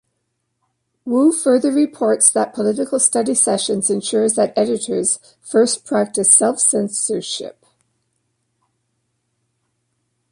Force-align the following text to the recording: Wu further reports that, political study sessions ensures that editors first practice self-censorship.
Wu 1.05 1.31
further 1.31 1.71
reports 1.71 2.31
that, 2.31 2.55
political 2.55 2.99
study 2.99 3.35
sessions 3.35 3.87
ensures 3.91 4.33
that 4.33 4.51
editors 4.57 5.19
first 5.41 5.85
practice 5.85 6.31
self-censorship. 6.31 7.63